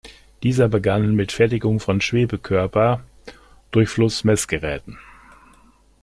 [0.41, 4.97] Dieser begann mit der Fertigung von Schwebekörper-Durchflussmessgeräten.